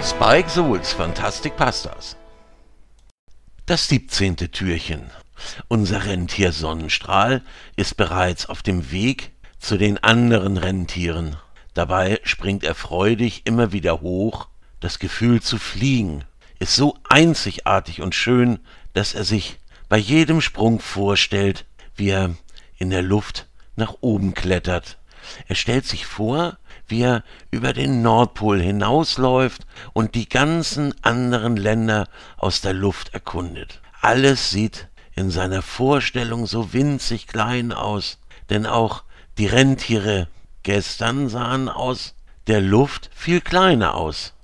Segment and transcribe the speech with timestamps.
[0.00, 2.16] Spike Souls Fantastic Pastas.
[3.66, 4.36] Das 17.
[4.36, 5.10] Türchen.
[5.66, 7.42] Unser Rentier Sonnenstrahl
[7.74, 11.36] ist bereits auf dem Weg zu den anderen Rentieren.
[11.74, 14.48] Dabei springt er freudig immer wieder hoch.
[14.78, 16.24] Das Gefühl zu fliegen
[16.60, 18.60] ist so einzigartig und schön,
[18.92, 19.58] dass er sich
[19.88, 22.36] bei jedem Sprung vorstellt, wie er
[22.76, 24.98] in der Luft nach oben klettert.
[25.46, 32.08] Er stellt sich vor, wie er über den Nordpol hinausläuft und die ganzen anderen Länder
[32.36, 33.80] aus der Luft erkundet.
[34.00, 38.18] Alles sieht in seiner Vorstellung so winzig klein aus,
[38.50, 39.02] denn auch
[39.36, 40.28] die Rentiere
[40.62, 42.14] gestern sahen aus
[42.46, 44.34] der Luft viel kleiner aus.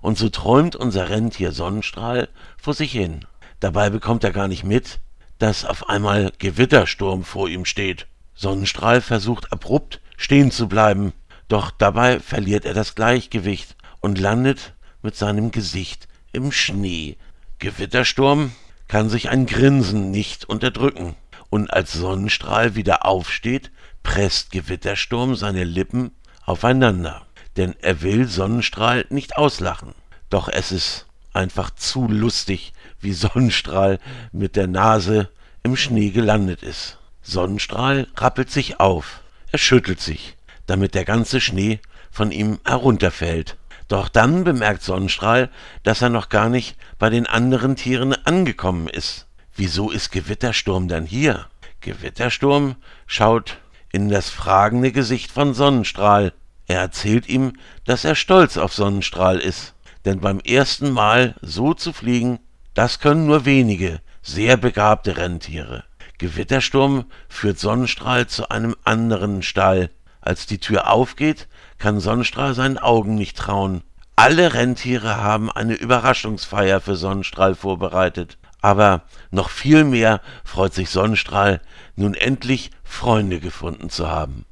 [0.00, 3.24] Und so träumt unser Rentier Sonnenstrahl vor sich hin.
[3.60, 5.00] Dabei bekommt er gar nicht mit,
[5.38, 8.06] dass auf einmal Gewittersturm vor ihm steht.
[8.34, 11.14] Sonnenstrahl versucht abrupt stehen zu bleiben,
[11.48, 17.16] doch dabei verliert er das Gleichgewicht und landet mit seinem Gesicht im Schnee.
[17.58, 18.52] Gewittersturm
[18.86, 21.16] kann sich ein Grinsen nicht unterdrücken,
[21.50, 23.70] und als Sonnenstrahl wieder aufsteht,
[24.02, 26.12] presst Gewittersturm seine Lippen
[26.44, 29.94] aufeinander, denn er will Sonnenstrahl nicht auslachen.
[30.28, 33.98] Doch es ist einfach zu lustig, wie Sonnenstrahl
[34.32, 35.30] mit der Nase
[35.62, 36.98] im Schnee gelandet ist.
[37.22, 43.56] Sonnenstrahl rappelt sich auf, er schüttelt sich, damit der ganze Schnee von ihm herunterfällt.
[43.88, 45.48] Doch dann bemerkt Sonnenstrahl,
[45.82, 49.26] dass er noch gar nicht bei den anderen Tieren angekommen ist.
[49.54, 51.46] Wieso ist Gewittersturm dann hier?
[51.80, 52.76] Gewittersturm
[53.06, 53.58] schaut
[53.90, 56.32] in das fragende Gesicht von Sonnenstrahl.
[56.66, 57.54] Er erzählt ihm,
[57.84, 59.74] dass er stolz auf Sonnenstrahl ist.
[60.04, 62.38] Denn beim ersten Mal so zu fliegen,
[62.74, 65.84] das können nur wenige, sehr begabte Rentiere.
[66.18, 69.90] Gewittersturm führt Sonnenstrahl zu einem anderen Stall.
[70.20, 73.82] Als die Tür aufgeht, kann Sonnenstrahl seinen Augen nicht trauen.
[74.16, 78.36] Alle Rentiere haben eine Überraschungsfeier für Sonnenstrahl vorbereitet.
[78.60, 81.60] Aber noch viel mehr freut sich Sonnenstrahl,
[81.94, 84.44] nun endlich Freunde gefunden zu haben.